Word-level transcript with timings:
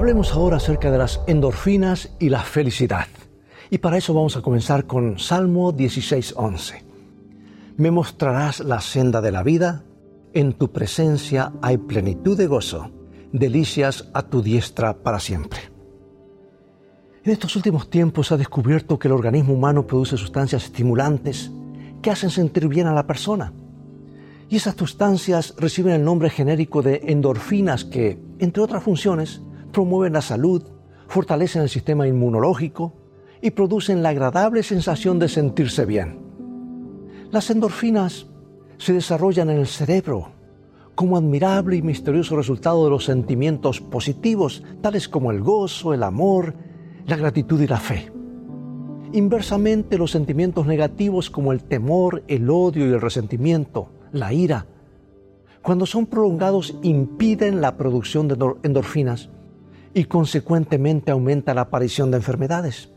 Hablemos 0.00 0.32
ahora 0.32 0.56
acerca 0.56 0.90
de 0.90 0.96
las 0.96 1.20
endorfinas 1.26 2.08
y 2.18 2.30
la 2.30 2.40
felicidad. 2.40 3.06
Y 3.68 3.76
para 3.76 3.98
eso 3.98 4.14
vamos 4.14 4.34
a 4.34 4.40
comenzar 4.40 4.86
con 4.86 5.18
Salmo 5.18 5.74
16:11. 5.74 6.82
Me 7.76 7.90
mostrarás 7.90 8.60
la 8.60 8.80
senda 8.80 9.20
de 9.20 9.30
la 9.30 9.42
vida, 9.42 9.84
en 10.32 10.54
tu 10.54 10.72
presencia 10.72 11.52
hay 11.60 11.76
plenitud 11.76 12.38
de 12.38 12.46
gozo, 12.46 12.90
delicias 13.30 14.08
a 14.14 14.22
tu 14.22 14.40
diestra 14.40 14.96
para 15.02 15.20
siempre. 15.20 15.60
En 17.22 17.32
estos 17.32 17.54
últimos 17.54 17.90
tiempos 17.90 18.28
se 18.28 18.34
ha 18.34 18.38
descubierto 18.38 18.98
que 18.98 19.08
el 19.08 19.12
organismo 19.12 19.52
humano 19.52 19.86
produce 19.86 20.16
sustancias 20.16 20.64
estimulantes 20.64 21.52
que 22.00 22.10
hacen 22.10 22.30
sentir 22.30 22.68
bien 22.68 22.86
a 22.86 22.94
la 22.94 23.06
persona. 23.06 23.52
Y 24.48 24.56
esas 24.56 24.76
sustancias 24.76 25.54
reciben 25.58 25.92
el 25.92 26.04
nombre 26.04 26.30
genérico 26.30 26.80
de 26.80 27.02
endorfinas 27.04 27.84
que, 27.84 28.18
entre 28.38 28.62
otras 28.62 28.82
funciones, 28.82 29.42
promueven 29.70 30.12
la 30.12 30.22
salud, 30.22 30.62
fortalecen 31.08 31.62
el 31.62 31.68
sistema 31.68 32.06
inmunológico 32.06 32.92
y 33.42 33.50
producen 33.50 34.02
la 34.02 34.10
agradable 34.10 34.62
sensación 34.62 35.18
de 35.18 35.28
sentirse 35.28 35.86
bien. 35.86 36.18
Las 37.30 37.50
endorfinas 37.50 38.26
se 38.78 38.92
desarrollan 38.92 39.50
en 39.50 39.58
el 39.58 39.66
cerebro 39.66 40.32
como 40.94 41.16
admirable 41.16 41.76
y 41.76 41.82
misterioso 41.82 42.36
resultado 42.36 42.84
de 42.84 42.90
los 42.90 43.06
sentimientos 43.06 43.80
positivos, 43.80 44.62
tales 44.82 45.08
como 45.08 45.30
el 45.30 45.40
gozo, 45.40 45.94
el 45.94 46.02
amor, 46.02 46.54
la 47.06 47.16
gratitud 47.16 47.60
y 47.60 47.66
la 47.66 47.78
fe. 47.78 48.12
Inversamente, 49.12 49.96
los 49.96 50.10
sentimientos 50.10 50.66
negativos 50.66 51.30
como 51.30 51.52
el 51.52 51.64
temor, 51.64 52.22
el 52.28 52.50
odio 52.50 52.86
y 52.86 52.92
el 52.92 53.00
resentimiento, 53.00 53.88
la 54.12 54.32
ira, 54.32 54.66
cuando 55.62 55.86
son 55.86 56.06
prolongados 56.06 56.76
impiden 56.82 57.60
la 57.60 57.76
producción 57.76 58.28
de 58.28 58.54
endorfinas 58.62 59.30
y 59.94 60.04
consecuentemente 60.04 61.10
aumenta 61.10 61.54
la 61.54 61.62
aparición 61.62 62.10
de 62.10 62.18
enfermedades. 62.18 62.90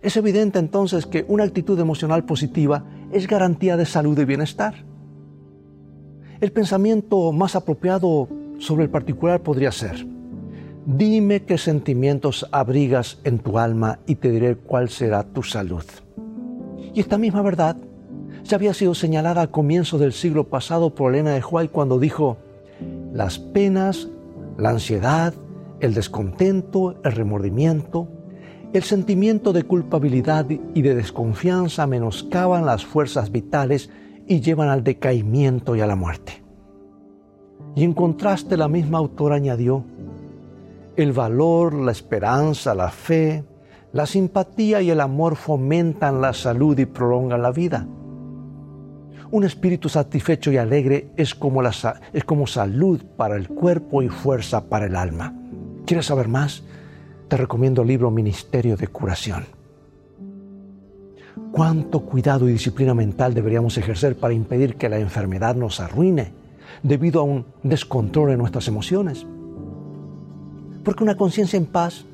Es 0.00 0.16
evidente 0.16 0.58
entonces 0.58 1.06
que 1.06 1.24
una 1.28 1.44
actitud 1.44 1.78
emocional 1.80 2.24
positiva 2.24 2.84
es 3.12 3.26
garantía 3.26 3.76
de 3.76 3.86
salud 3.86 4.18
y 4.18 4.24
bienestar. 4.24 4.84
El 6.40 6.52
pensamiento 6.52 7.32
más 7.32 7.56
apropiado 7.56 8.28
sobre 8.58 8.84
el 8.84 8.90
particular 8.90 9.42
podría 9.42 9.72
ser, 9.72 10.06
dime 10.86 11.42
qué 11.42 11.58
sentimientos 11.58 12.46
abrigas 12.52 13.18
en 13.24 13.40
tu 13.40 13.58
alma 13.58 13.98
y 14.06 14.14
te 14.14 14.30
diré 14.30 14.56
cuál 14.56 14.88
será 14.88 15.24
tu 15.24 15.42
salud. 15.42 15.84
Y 16.94 17.00
esta 17.00 17.18
misma 17.18 17.42
verdad 17.42 17.76
ya 18.44 18.56
había 18.56 18.74
sido 18.74 18.94
señalada 18.94 19.42
a 19.42 19.50
comienzos 19.50 19.98
del 19.98 20.12
siglo 20.12 20.44
pasado 20.44 20.94
por 20.94 21.12
Elena 21.12 21.32
de 21.32 21.42
White 21.44 21.72
cuando 21.72 21.98
dijo, 21.98 22.38
las 23.12 23.38
penas, 23.38 24.08
la 24.56 24.70
ansiedad, 24.70 25.34
el 25.80 25.94
descontento, 25.94 27.00
el 27.04 27.12
remordimiento, 27.12 28.08
el 28.72 28.82
sentimiento 28.82 29.52
de 29.52 29.62
culpabilidad 29.62 30.46
y 30.50 30.82
de 30.82 30.94
desconfianza 30.94 31.86
menoscaban 31.86 32.66
las 32.66 32.84
fuerzas 32.84 33.32
vitales 33.32 33.90
y 34.26 34.40
llevan 34.40 34.68
al 34.68 34.84
decaimiento 34.84 35.74
y 35.74 35.80
a 35.80 35.86
la 35.86 35.96
muerte. 35.96 36.42
Y 37.74 37.84
en 37.84 37.94
contraste 37.94 38.56
la 38.56 38.68
misma 38.68 38.98
autora 38.98 39.36
añadió, 39.36 39.84
el 40.96 41.12
valor, 41.12 41.74
la 41.74 41.92
esperanza, 41.92 42.74
la 42.74 42.90
fe, 42.90 43.44
la 43.92 44.04
simpatía 44.04 44.82
y 44.82 44.90
el 44.90 45.00
amor 45.00 45.36
fomentan 45.36 46.20
la 46.20 46.32
salud 46.34 46.78
y 46.78 46.86
prolongan 46.86 47.40
la 47.40 47.52
vida. 47.52 47.86
Un 49.30 49.44
espíritu 49.44 49.88
satisfecho 49.88 50.50
y 50.50 50.56
alegre 50.56 51.10
es 51.16 51.34
como, 51.34 51.62
es 51.62 52.24
como 52.24 52.46
salud 52.46 53.02
para 53.16 53.36
el 53.36 53.48
cuerpo 53.48 54.02
y 54.02 54.08
fuerza 54.08 54.68
para 54.68 54.86
el 54.86 54.96
alma. 54.96 55.37
¿Quieres 55.88 56.04
saber 56.04 56.28
más? 56.28 56.62
Te 57.28 57.38
recomiendo 57.38 57.80
el 57.80 57.88
libro 57.88 58.10
Ministerio 58.10 58.76
de 58.76 58.88
Curación. 58.88 59.46
¿Cuánto 61.50 62.00
cuidado 62.00 62.46
y 62.46 62.52
disciplina 62.52 62.92
mental 62.92 63.32
deberíamos 63.32 63.78
ejercer 63.78 64.14
para 64.18 64.34
impedir 64.34 64.76
que 64.76 64.90
la 64.90 64.98
enfermedad 64.98 65.56
nos 65.56 65.80
arruine 65.80 66.34
debido 66.82 67.22
a 67.22 67.24
un 67.24 67.46
descontrol 67.62 68.32
en 68.32 68.38
nuestras 68.38 68.68
emociones? 68.68 69.26
Porque 70.84 71.04
una 71.04 71.16
conciencia 71.16 71.56
en 71.56 71.64
paz, 71.64 72.04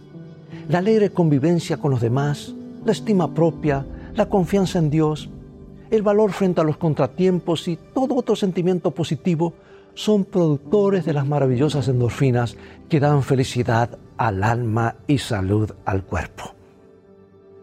la 0.69 0.79
alegre 0.79 1.11
convivencia 1.11 1.77
con 1.77 1.91
los 1.91 2.01
demás, 2.01 2.55
la 2.85 2.93
estima 2.93 3.35
propia, 3.35 3.85
la 4.15 4.29
confianza 4.29 4.79
en 4.79 4.91
Dios, 4.91 5.31
el 5.91 6.03
valor 6.03 6.31
frente 6.31 6.61
a 6.61 6.65
los 6.65 6.77
contratiempos 6.77 7.67
y 7.67 7.77
todo 7.93 8.15
otro 8.15 8.37
sentimiento 8.37 8.93
positivo 8.93 9.53
son 9.95 10.25
productores 10.25 11.05
de 11.05 11.13
las 11.13 11.27
maravillosas 11.27 11.89
endorfinas 11.89 12.57
que 12.89 13.01
dan 13.01 13.23
felicidad 13.23 13.99
al 14.17 14.43
alma 14.43 14.97
y 15.07 15.19
salud 15.19 15.73
al 15.85 16.05
cuerpo. 16.05 16.55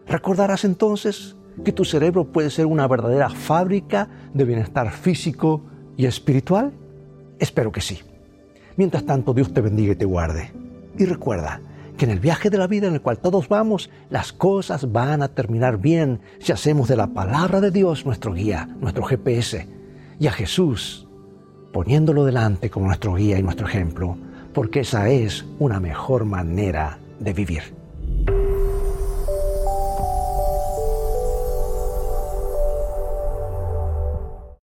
Recordarás 0.06 0.64
entonces 0.64 1.36
que 1.64 1.72
tu 1.72 1.84
cerebro 1.84 2.24
puede 2.24 2.50
ser 2.50 2.66
una 2.66 2.88
verdadera 2.88 3.28
fábrica 3.28 4.08
de 4.34 4.44
bienestar 4.44 4.90
físico 4.92 5.62
y 5.96 6.06
espiritual? 6.06 6.72
Espero 7.38 7.72
que 7.72 7.80
sí. 7.80 8.00
Mientras 8.76 9.04
tanto, 9.04 9.34
Dios 9.34 9.52
te 9.52 9.60
bendiga 9.60 9.92
y 9.92 9.96
te 9.96 10.04
guarde. 10.04 10.52
Y 10.98 11.04
recuerda 11.04 11.60
que 11.96 12.06
en 12.06 12.10
el 12.10 12.20
viaje 12.20 12.50
de 12.50 12.58
la 12.58 12.66
vida 12.66 12.88
en 12.88 12.94
el 12.94 13.02
cual 13.02 13.18
todos 13.18 13.48
vamos, 13.48 13.90
las 14.08 14.32
cosas 14.32 14.90
van 14.92 15.22
a 15.22 15.28
terminar 15.28 15.78
bien 15.78 16.20
si 16.40 16.52
hacemos 16.52 16.88
de 16.88 16.96
la 16.96 17.08
palabra 17.08 17.60
de 17.60 17.70
Dios 17.70 18.06
nuestro 18.06 18.32
guía, 18.32 18.68
nuestro 18.80 19.04
GPS, 19.04 19.68
y 20.18 20.26
a 20.26 20.32
Jesús 20.32 21.06
poniéndolo 21.72 22.24
delante 22.24 22.70
como 22.70 22.86
nuestro 22.86 23.14
guía 23.14 23.38
y 23.38 23.42
nuestro 23.42 23.66
ejemplo, 23.66 24.16
porque 24.52 24.80
esa 24.80 25.08
es 25.08 25.44
una 25.58 25.80
mejor 25.80 26.24
manera 26.24 26.98
de 27.18 27.32
vivir. 27.32 27.81